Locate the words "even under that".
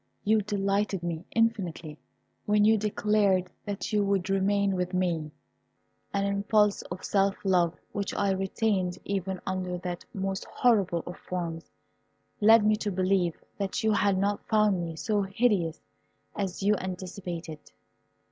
9.05-10.03